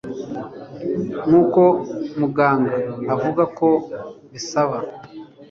nkuko 1.27 1.61
Muganga 2.19 2.77
avuga 3.13 3.43
ko 3.57 3.69
bisaba 4.31 4.77